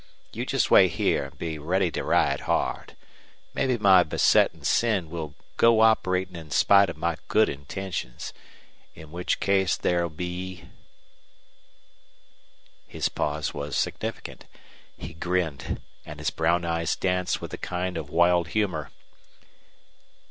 You 0.33 0.47
jest 0.47 0.71
wait 0.71 0.93
here 0.93 1.25
an' 1.25 1.35
be 1.37 1.59
ready 1.59 1.91
to 1.91 2.03
ride 2.03 2.49
hard. 2.49 2.97
Mebbe 3.53 3.79
my 3.79 4.01
besettin' 4.01 4.63
sin 4.63 5.11
will 5.11 5.35
go 5.57 5.81
operatin' 5.81 6.35
in 6.35 6.49
spite 6.49 6.89
of 6.89 6.97
my 6.97 7.17
good 7.27 7.47
intentions. 7.47 8.33
In 8.95 9.11
which 9.11 9.39
case 9.39 9.77
there'll 9.77 10.09
be" 10.09 10.67
His 12.95 13.09
pause 13.09 13.53
was 13.53 13.77
significant. 13.77 14.45
He 14.97 15.13
grinned, 15.13 15.79
and 16.03 16.17
his 16.17 16.31
brown 16.31 16.65
eyes 16.65 16.95
danced 16.95 17.39
with 17.39 17.53
a 17.53 17.57
kind 17.59 17.95
of 17.95 18.09
wild 18.09 18.47
humor. 18.47 18.89